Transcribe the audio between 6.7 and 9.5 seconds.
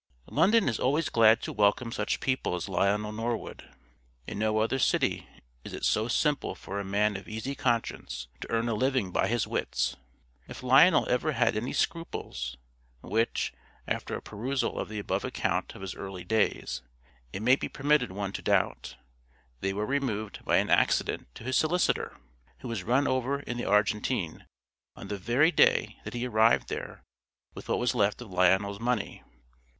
a man of easy conscience to earn a living by his